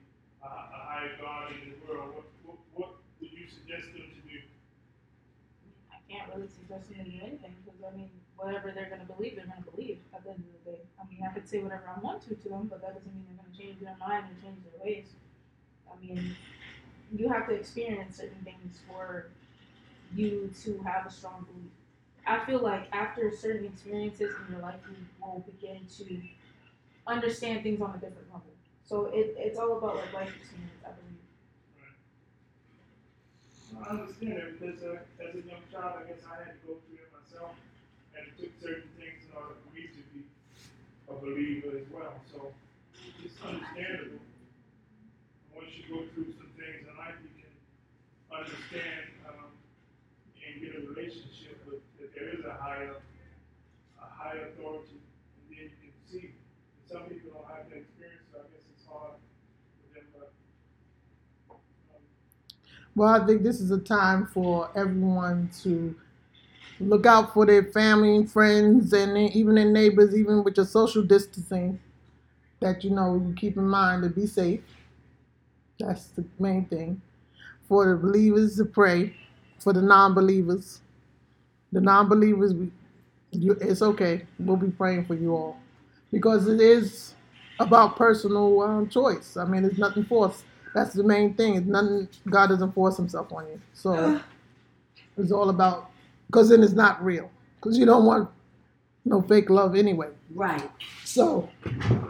a, 0.44 0.48
a 0.48 0.80
higher 0.90 1.14
God 1.22 1.52
in 1.54 1.74
the 1.74 1.78
world, 1.86 2.14
what, 2.16 2.28
what, 2.46 2.58
what 2.74 2.92
would 3.22 3.32
you 3.32 3.48
suggest 3.48 3.92
them 3.94 4.08
to 4.12 4.22
do? 4.28 4.38
I 5.92 5.98
can't 6.10 6.28
really 6.34 6.48
suggest 6.48 6.90
them 6.90 7.06
to 7.06 7.12
do 7.12 7.20
anything 7.22 7.56
because 7.66 7.80
I 7.84 7.96
mean, 7.96 8.10
whatever 8.38 8.72
they're 8.72 8.90
gonna 8.90 9.08
believe, 9.10 9.36
they're 9.36 9.48
gonna 9.50 9.66
believe 9.72 10.00
at 10.14 10.24
the 10.24 10.32
end 10.32 10.44
of 10.46 10.52
the 10.66 10.72
day. 10.72 10.82
I 11.02 11.04
mean, 11.10 11.22
I 11.24 11.34
could 11.34 11.48
say 11.48 11.60
whatever 11.60 11.90
I 11.96 12.00
want 12.00 12.22
to 12.28 12.36
to 12.36 12.50
them, 12.50 12.68
but 12.70 12.82
that 12.82 12.96
doesn't 12.96 13.14
mean 13.14 13.26
they're 13.28 13.42
gonna 13.44 13.58
change 13.58 13.80
their 13.82 13.98
mind 14.00 14.26
or 14.32 14.36
change 14.44 14.60
their 14.64 14.80
ways. 14.84 15.08
I 15.92 15.96
mean, 16.04 16.36
you 17.16 17.30
have 17.30 17.48
to 17.48 17.54
experience 17.56 18.18
certain 18.18 18.44
things 18.44 18.80
for 18.88 19.28
you 20.16 20.52
to 20.64 20.80
have 20.84 21.06
a 21.08 21.12
strong 21.12 21.46
belief. 21.52 21.72
I 22.28 22.46
feel 22.46 22.60
like 22.62 22.88
after 22.94 23.32
certain 23.36 23.66
experiences 23.66 24.36
in 24.48 24.54
your 24.54 24.62
life, 24.62 24.80
you 24.90 24.96
will 25.22 25.40
begin 25.50 25.86
to 25.98 26.22
understand 27.08 27.64
things 27.64 27.82
on 27.82 27.92
a 27.92 27.94
different 28.00 28.28
level. 28.34 28.44
So 28.86 29.06
it, 29.08 29.36
it's 29.38 29.60
all 29.60 29.78
about 29.78 29.96
like 29.98 30.14
life 30.14 30.36
experience, 30.36 30.74
I 30.86 30.90
believe. 30.92 31.20
I 33.80 33.90
understand 33.92 34.38
that 34.38 34.60
because 34.60 34.84
uh, 34.84 35.24
as 35.24 35.36
a 35.36 35.42
young 35.48 35.62
child, 35.72 36.02
I 36.02 36.08
guess 36.10 36.24
I 36.26 36.44
had 36.44 36.62
to 36.62 36.68
go 36.68 36.74
through 36.88 36.98
it 37.04 37.12
myself, 37.14 37.56
and 38.16 38.28
it 38.28 38.34
took 38.40 38.54
certain 38.62 38.90
things 38.98 39.24
in 39.30 39.32
order 39.38 39.56
for 39.62 39.70
me 39.76 39.88
to 39.88 40.02
be 40.14 40.26
a 41.10 41.14
believer 41.14 41.78
as 41.78 41.88
well. 41.92 42.16
So 42.32 42.54
it's 43.24 43.36
understandable. 43.44 44.22
Once 45.56 45.70
you 45.76 45.84
go 45.94 46.04
through 46.14 46.32
some 46.38 46.52
things 46.56 46.88
in 46.88 46.98
life, 46.98 47.16
you 47.24 47.32
can 47.42 47.54
understand 48.32 49.12
um, 49.28 49.52
and 50.46 50.62
get 50.62 50.76
a 50.76 50.82
relationship 50.88 51.64
with 51.68 51.82
there 52.20 52.30
is 52.30 52.46
a 52.46 52.54
higher, 52.54 52.96
a 54.02 54.06
higher 54.06 54.48
authority, 54.50 54.98
and 55.50 55.58
then 55.58 55.70
you 55.84 55.92
can 55.92 55.94
see. 56.12 56.32
Some 56.92 57.04
people 57.04 57.32
don't 57.34 57.48
have 57.48 57.70
that 57.70 57.78
experience, 57.78 58.24
so 58.32 58.40
I 58.40 58.44
guess 58.54 58.64
it's 58.74 58.88
hard 58.88 59.14
for 59.82 60.00
them. 60.00 60.06
But 60.16 60.32
um, 61.52 62.02
Well, 62.96 63.10
I 63.22 63.26
think 63.26 63.44
this 63.44 63.62
is 63.62 63.72
a 63.72 63.78
time 63.80 64.26
for 64.28 64.70
everyone 64.76 65.50
to 65.64 65.96
look 66.80 67.06
out 67.06 67.34
for 67.34 67.46
their 67.46 67.64
family 67.66 68.16
and 68.16 68.32
friends 68.32 68.94
and 68.94 69.18
even 69.18 69.56
their 69.56 69.72
neighbors, 69.72 70.16
even 70.16 70.44
with 70.44 70.58
your 70.58 70.66
social 70.66 71.04
distancing, 71.04 71.80
that 72.62 72.84
you 72.84 72.92
know 72.92 73.16
you 73.16 73.34
keep 73.36 73.58
in 73.58 73.68
mind 73.68 74.04
to 74.04 74.10
be 74.10 74.28
safe. 74.28 74.62
That's 75.80 76.08
the 76.08 76.26
main 76.40 76.66
thing. 76.66 77.02
For 77.68 77.88
the 77.90 77.98
believers 77.98 78.58
to 78.58 78.66
pray, 78.66 79.16
for 79.60 79.74
the 79.74 79.82
non-believers, 79.82 80.82
the 81.72 81.82
non-believers, 81.82 82.54
you, 83.32 83.58
it's 83.62 83.82
okay. 83.82 84.26
We'll 84.40 84.58
be 84.58 84.70
praying 84.70 85.06
for 85.06 85.16
you 85.16 85.36
all 85.36 85.58
because 86.12 86.48
it 86.48 86.62
is 86.62 87.14
about 87.60 87.96
personal 87.96 88.62
um, 88.62 88.90
choice. 88.90 89.38
I 89.38 89.46
mean, 89.46 89.66
it's 89.66 89.78
nothing 89.78 90.06
forced. 90.06 90.44
That's 90.74 90.94
the 90.94 91.04
main 91.04 91.34
thing. 91.34 91.56
It's 91.56 91.68
nothing. 91.68 92.08
God 92.30 92.48
doesn't 92.48 92.72
force 92.74 92.98
Himself 92.98 93.32
on 93.34 93.48
you. 93.48 93.60
So 93.74 94.22
it's 95.18 95.32
all 95.32 95.50
about 95.50 95.90
because 96.28 96.50
then 96.50 96.64
it's 96.64 96.74
not 96.74 97.04
real. 97.04 97.30
Because 97.56 97.78
you 97.78 97.86
don't 97.86 98.06
want 98.06 98.30
no 99.06 99.22
fake 99.22 99.50
love 99.50 99.76
anyway. 99.76 100.10
Right. 100.34 100.70
So 101.04 101.50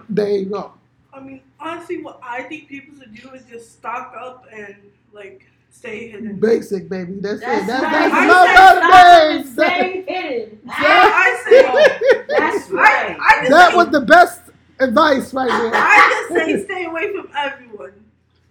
there 0.09 0.29
you 0.29 0.45
go. 0.45 0.73
I 1.13 1.19
mean, 1.21 1.41
honestly, 1.59 2.01
what 2.03 2.19
I 2.21 2.43
think 2.43 2.67
people 2.67 2.97
should 2.99 3.15
do 3.15 3.29
is 3.31 3.43
just 3.45 3.73
stock 3.73 4.13
up 4.19 4.45
and 4.51 4.75
like 5.13 5.47
stay 5.77 6.09
hidden. 6.09 6.39
Basic, 6.39 6.89
baby. 6.89 7.13
That's, 7.19 7.39
That's 7.41 7.63
it. 7.63 7.67
That's, 7.67 7.83
right. 7.83 7.91
that's 7.91 8.13
I 8.13 8.27
love 8.27 8.47
said 8.47 9.39
other. 9.39 9.49
Stay 9.53 10.03
hidden. 10.07 10.59
I 10.69 11.43
say, 11.49 12.25
That's 12.37 12.69
right. 12.69 13.17
I 13.19 13.37
just 13.39 13.51
That 13.51 13.71
say, 13.71 13.77
was 13.77 13.89
the 13.89 14.01
best 14.01 14.41
advice 14.79 15.33
right 15.33 15.47
there. 15.47 15.71
I 15.73 16.25
just 16.29 16.45
say 16.47 16.63
stay 16.65 16.85
away 16.85 17.13
from 17.15 17.29
everyone. 17.35 17.93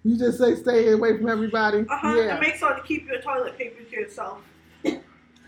You 0.05 0.17
just 0.17 0.39
say 0.39 0.55
stay 0.55 0.91
away 0.93 1.17
from 1.17 1.29
everybody. 1.29 1.81
Uh 1.81 1.85
huh. 1.99 2.15
Yeah. 2.15 2.31
And 2.33 2.41
make 2.41 2.55
sure 2.57 2.75
to 2.75 2.83
keep 2.83 3.07
your 3.09 3.21
toilet 3.21 3.59
paper 3.59 3.83
to 3.83 3.91
yourself. 3.91 4.39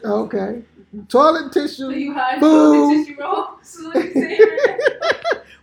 Okay. 0.04 0.62
Toilet 1.08 1.52
So 1.52 1.60
tissue. 1.66 1.90
you 1.90 2.14
hide 2.14 2.40
Food. 2.40 2.74
toilet 2.74 3.06
tissue 3.06 3.20
roll? 3.20 3.48
So 3.62 3.92
you 3.94 4.12
say 4.12 4.38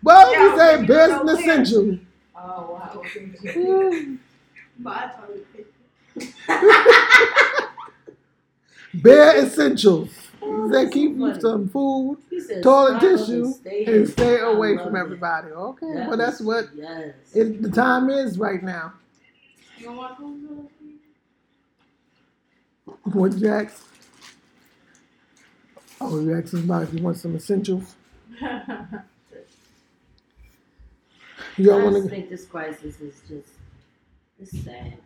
well, 0.04 0.32
Yeah, 0.32 0.52
we 0.54 0.58
say 0.60 0.86
business 0.86 1.18
don't 1.18 1.30
essential. 1.40 2.00
Oh 2.38 2.72
wow. 2.72 2.92
Okay. 2.98 4.18
My 4.78 5.08
toilet 5.18 5.54
paper. 5.54 5.70
Bare 8.94 9.44
essentials. 9.46 10.10
Oh, 10.42 10.70
They 10.70 10.90
keep 10.90 11.18
so 11.18 11.26
you 11.28 11.42
some 11.42 11.68
food, 11.70 12.18
He 12.30 12.40
said, 12.40 12.64
toilet 12.64 13.02
tissue, 13.02 13.44
and 13.46 13.56
stay, 13.56 13.86
and 13.86 14.08
stay 14.08 14.40
away 14.40 14.76
love 14.76 14.86
from 14.86 14.96
it. 14.96 15.00
everybody. 15.00 15.48
Okay, 15.50 15.94
That 15.96 16.08
well 16.08 16.18
that's 16.18 16.40
what 16.42 16.70
Yes. 16.76 17.14
it, 17.34 17.62
the 17.62 17.70
time 17.70 18.10
is 18.10 18.38
right 18.40 18.62
now. 18.64 18.94
You 19.78 19.88
don't? 19.88 20.70
What 23.14 23.34
you 23.34 23.50
ask? 23.50 23.84
Oh, 26.00 26.20
you 26.20 26.36
asking 26.38 26.60
about 26.64 26.84
if 26.84 26.94
you 26.94 27.02
want 27.02 27.18
some 27.18 27.36
essentials? 27.36 27.96
You 31.58 31.72
I 31.72 31.76
don't 31.76 31.84
want 31.84 31.96
just 31.96 32.10
to. 32.10 32.16
think 32.16 32.30
this 32.30 32.46
crisis 32.46 33.00
is 33.00 33.22
just 33.30 33.48
it's 34.40 34.64
sad. 34.64 34.98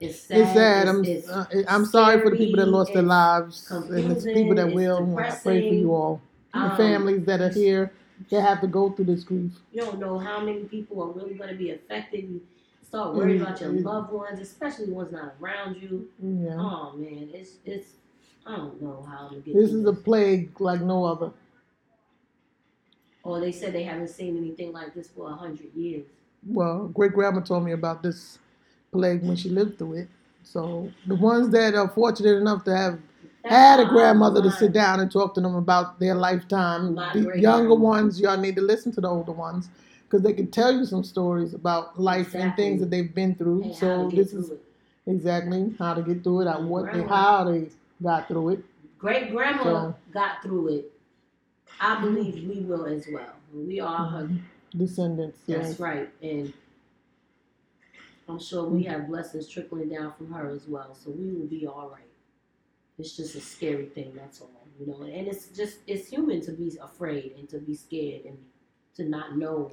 It's 0.00 0.20
sad. 0.20 0.38
It's 0.40 0.52
sad. 0.54 0.88
I'm 0.88 1.04
It's, 1.04 1.28
uh, 1.28 1.46
I'm 1.68 1.84
sorry 1.84 2.20
for 2.22 2.30
the 2.30 2.36
people 2.36 2.56
that 2.58 2.66
lost 2.66 2.94
their 2.94 3.02
lives, 3.02 3.70
and 3.70 4.10
the 4.10 4.32
people 4.32 4.54
that 4.56 4.72
will. 4.72 5.18
it's 5.18 5.40
I 5.40 5.42
pray 5.42 5.68
for 5.68 5.74
you 5.74 5.94
all, 5.94 6.20
the 6.54 6.60
Um, 6.60 6.76
families 6.76 7.24
that 7.26 7.40
are 7.40 7.50
here 7.50 7.92
that 8.30 8.40
have 8.40 8.60
to 8.62 8.66
go 8.66 8.90
through 8.90 9.06
this 9.06 9.24
grief. 9.24 9.52
you 9.72 9.80
don't 9.82 9.98
know 9.98 10.18
how 10.18 10.40
many 10.40 10.64
people 10.64 11.02
are 11.02 11.10
really 11.12 11.34
going 11.34 11.50
to 11.50 11.56
be 11.56 11.70
affected. 11.72 12.24
You 12.24 12.40
start 12.82 13.14
worrying 13.14 13.40
Mm, 13.40 13.42
about 13.42 13.60
your 13.60 13.70
mm. 13.72 13.84
loved 13.84 14.12
ones, 14.12 14.40
especially 14.40 14.90
ones 14.90 15.12
not 15.12 15.34
around 15.40 15.76
you. 15.76 16.08
Yeah. 16.22 16.56
Oh 16.58 16.92
man, 16.96 17.28
it's 17.34 17.58
it's 17.64 17.88
I 18.46 18.56
don't 18.56 18.80
know 18.80 19.02
how 19.08 19.28
to 19.28 19.36
get. 19.36 19.54
This 19.54 19.72
is 19.72 19.84
a 19.86 19.92
plague 19.92 20.58
like 20.60 20.80
no 20.80 21.04
other. 21.04 21.30
Oh, 23.24 23.38
they 23.38 23.52
said 23.52 23.74
they 23.74 23.82
haven't 23.82 24.08
seen 24.08 24.36
anything 24.38 24.72
like 24.72 24.94
this 24.94 25.08
for 25.08 25.30
a 25.30 25.34
hundred 25.34 25.74
years. 25.74 26.06
Well, 26.46 26.88
great 26.88 27.12
grandma 27.12 27.40
told 27.40 27.64
me 27.64 27.72
about 27.72 28.02
this 28.02 28.38
plague 28.92 29.22
when 29.22 29.36
she 29.36 29.48
lived 29.48 29.78
through 29.78 29.94
it. 29.94 30.08
So 30.42 30.90
the 31.06 31.14
ones 31.14 31.50
that 31.50 31.74
are 31.74 31.88
fortunate 31.88 32.36
enough 32.36 32.64
to 32.64 32.76
have 32.76 32.98
That's 33.42 33.54
had 33.54 33.80
a 33.80 33.86
grandmother 33.86 34.42
to 34.42 34.50
sit 34.50 34.72
down 34.72 35.00
and 35.00 35.10
talk 35.10 35.34
to 35.34 35.40
them 35.40 35.54
about 35.54 36.00
their 36.00 36.14
lifetime. 36.14 36.94
The 36.94 37.34
younger 37.36 37.74
ones, 37.74 38.20
y'all 38.20 38.36
need 38.36 38.56
to 38.56 38.62
listen 38.62 38.92
to 38.92 39.00
the 39.00 39.08
older 39.08 39.32
ones 39.32 39.68
because 40.04 40.22
they 40.24 40.32
can 40.32 40.50
tell 40.50 40.72
you 40.74 40.84
some 40.84 41.04
stories 41.04 41.54
about 41.54 42.00
life 42.00 42.34
and 42.34 42.54
things 42.56 42.80
that 42.80 42.90
they've 42.90 43.14
been 43.14 43.34
through. 43.36 43.62
and 43.62 43.76
so 43.76 44.10
this 44.10 44.32
is 44.32 44.50
it. 44.50 44.60
exactly 45.06 45.72
how 45.78 45.94
to 45.94 46.02
get 46.02 46.24
through 46.24 46.42
it, 46.42 46.46
and 46.48 46.68
what 46.68 46.92
they, 46.92 47.02
how 47.02 47.44
they 47.44 47.68
got 48.02 48.26
through 48.26 48.50
it. 48.50 48.64
Great 48.98 49.30
grandma 49.30 49.62
So- 49.62 49.94
got 50.12 50.42
through 50.42 50.68
it. 50.68 50.92
I 51.80 52.00
believe 52.00 52.46
we 52.48 52.64
will 52.64 52.84
as 52.86 53.06
well. 53.10 53.32
We 53.54 53.80
are 53.80 54.06
her 54.06 54.24
mm-hmm. 54.24 54.78
Descendants. 54.78 55.38
That's 55.48 55.70
yes. 55.70 55.80
right, 55.80 56.08
and 56.22 56.52
I'm 58.30 58.38
sure 58.38 58.64
we 58.64 58.84
have 58.84 59.08
blessings 59.08 59.48
trickling 59.48 59.88
down 59.88 60.12
from 60.16 60.32
her 60.32 60.48
as 60.48 60.68
well. 60.68 60.94
So 60.94 61.10
we 61.10 61.32
will 61.32 61.46
be 61.46 61.66
all 61.66 61.90
right. 61.90 62.02
It's 62.98 63.16
just 63.16 63.34
a 63.34 63.40
scary 63.40 63.86
thing, 63.86 64.12
that's 64.14 64.40
all, 64.40 64.50
you 64.78 64.86
know. 64.86 65.02
And 65.02 65.26
it's 65.26 65.48
just 65.48 65.78
it's 65.86 66.08
human 66.08 66.40
to 66.42 66.52
be 66.52 66.72
afraid 66.82 67.34
and 67.38 67.48
to 67.48 67.58
be 67.58 67.74
scared 67.74 68.26
and 68.26 68.38
to 68.96 69.04
not 69.04 69.36
know, 69.36 69.72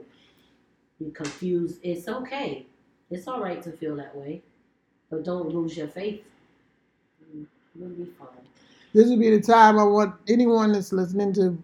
be 1.00 1.12
confused. 1.12 1.80
It's 1.84 2.08
okay. 2.08 2.66
It's 3.12 3.28
all 3.28 3.42
right 3.42 3.62
to 3.64 3.72
feel 3.72 3.96
that 3.98 4.16
way, 4.16 4.42
but 5.10 5.24
don't 5.24 5.50
lose 5.50 5.78
your 5.78 5.88
faith. 5.88 6.24
Mm, 7.36 7.46
You'll 7.76 7.90
be 7.90 8.06
fine. 8.18 8.28
This 8.94 9.10
would 9.10 9.20
be 9.20 9.30
the 9.30 9.42
time 9.42 9.78
I 9.78 9.84
want 9.84 10.16
anyone 10.28 10.72
that's 10.72 10.92
listening 10.94 11.34
to 11.34 11.62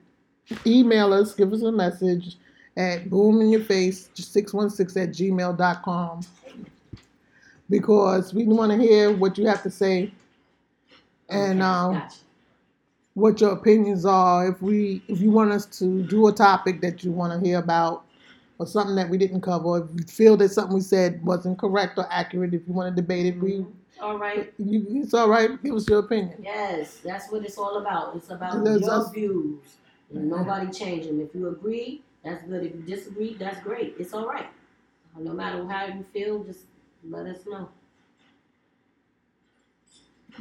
email 0.66 1.14
us, 1.14 1.34
give 1.34 1.52
us 1.54 1.62
a 1.64 1.72
message 1.72 2.36
at 2.76 3.06
boominyourface616 3.06 5.02
at 5.02 5.10
gmail.com 5.10 6.22
because 7.74 8.36
we 8.36 8.44
want 8.44 8.72
to 8.72 8.78
hear 8.78 9.12
what 9.12 9.36
you 9.36 9.48
have 9.48 9.64
to 9.64 9.72
say 9.72 10.14
and 11.30 11.64
um, 11.64 11.94
gotcha. 11.94 12.18
what 13.16 13.42
your 13.42 13.54
opinions 13.54 14.06
are. 14.06 14.48
If 14.48 14.62
we 14.62 15.02
if 15.08 15.20
you 15.20 15.32
want 15.32 15.52
us 15.52 15.66
to 15.80 16.04
do 16.04 16.28
a 16.28 16.32
topic 16.32 16.82
that 16.82 17.04
you 17.04 17.12
want 17.12 17.34
to 17.34 17.44
hear 17.44 17.58
about 17.58 18.06
or 18.60 18.68
something 18.68 18.96
that 18.96 19.10
we 19.10 19.18
didn't 19.18 19.42
cover, 19.42 19.80
if 19.80 19.86
you 20.00 20.06
feel 20.06 20.38
that 20.38 20.50
something 20.50 20.76
we 20.76 20.82
said 20.82 21.26
wasn't 21.26 21.58
correct 21.58 21.98
or 21.98 22.06
accurate, 22.12 22.54
if 22.54 22.62
you 22.68 22.74
want 22.74 22.96
to 22.96 23.02
debate 23.02 23.26
it, 23.26 23.40
we 23.40 23.66
all 24.00 24.20
right. 24.20 24.54
you, 24.60 24.86
it's 24.90 25.16
all 25.16 25.28
right. 25.28 25.50
Give 25.64 25.74
us 25.74 25.90
your 25.90 26.00
opinion. 26.00 26.44
Yes, 26.44 27.00
that's 27.04 27.32
what 27.32 27.44
it's 27.44 27.58
all 27.58 27.78
about. 27.78 28.16
It's 28.16 28.30
about 28.30 28.64
your 28.64 28.92
us- 28.92 29.12
views. 29.12 29.78
And 30.14 30.30
nobody 30.30 30.70
change 30.70 31.08
them. 31.08 31.20
If 31.20 31.34
you 31.34 31.48
agree, 31.48 32.04
that's 32.24 32.44
good. 32.44 32.64
If 32.64 32.76
you 32.76 32.82
disagree, 32.82 33.34
that's 33.34 33.60
great. 33.64 33.96
It's 33.98 34.14
all 34.14 34.28
right. 34.28 34.46
No 35.18 35.34
matter 35.34 35.68
how 35.68 35.88
you 35.88 36.06
feel, 36.14 36.44
just 36.44 36.66
let 37.10 37.26
us 37.28 37.46
know. 37.46 37.70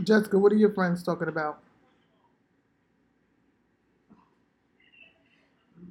Jessica, 0.03 0.39
what 0.39 0.53
are 0.53 0.57
your 0.57 0.73
friends 0.73 1.03
talking 1.03 1.29
about? 1.29 1.59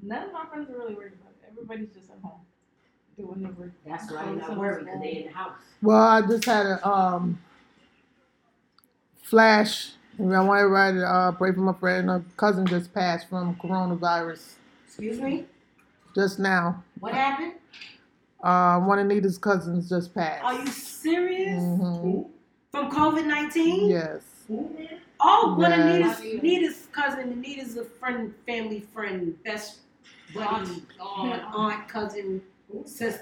None 0.02 0.28
of 0.28 0.34
my 0.34 0.46
friends 0.46 0.70
are 0.70 0.74
really 0.78 0.96
worried 0.96 1.14
about 1.14 1.32
it. 1.32 1.50
Everybody's 1.52 1.90
just 1.94 2.10
at 2.10 2.18
home 2.24 2.42
doing 3.18 3.44
the 3.44 3.50
work. 3.50 3.72
That's 3.86 4.12
why 4.12 4.22
I'm 4.24 4.38
not 4.40 4.58
worried 4.58 4.86
because 4.86 5.00
they 5.02 5.12
in 5.18 5.26
the 5.28 5.34
house. 5.34 5.58
Well, 5.82 6.02
I 6.02 6.22
just 6.22 6.46
had 6.46 6.66
a 6.66 6.88
um, 6.88 7.40
flash. 9.22 9.92
and 10.18 10.36
I 10.36 10.42
want 10.42 10.62
everybody 10.62 10.98
to 10.98 11.06
uh, 11.08 11.32
pray 11.34 11.54
for 11.54 11.60
my 11.60 11.74
friend. 11.74 12.10
Her 12.10 12.24
cousin 12.38 12.66
just 12.66 12.94
passed 12.94 13.30
from 13.30 13.56
coronavirus 13.56 14.56
Excuse 14.88 15.20
me? 15.22 15.46
just 16.16 16.40
now. 16.40 16.84
What 17.00 17.14
happened? 17.14 17.54
Uh, 18.44 18.80
one 18.80 19.00
of 19.00 19.08
Nita's 19.08 19.38
cousins 19.38 19.90
just 19.90 20.14
passed. 20.16 20.44
Are 20.44 20.56
you 20.56 20.68
serious? 20.68 21.62
hmm 21.62 22.22
From 22.72 22.90
COVID 22.92 23.26
19? 23.26 23.90
Yes. 23.90 24.24
Oh, 25.20 25.56
one 25.58 25.72
of 25.72 25.86
Nita's, 25.86 26.20
Nita's 26.42 26.88
cousin. 26.92 27.40
Nita's 27.40 27.78
a 27.78 27.86
friend, 27.86 28.34
family 28.48 28.80
friend, 28.94 29.42
best 29.44 29.80
buddy, 30.34 30.84
aunt, 31.00 31.44
aunt 31.54 31.88
cousin, 31.88 32.42
sister. 32.86 33.20